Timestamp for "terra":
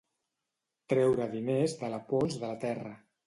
2.67-2.99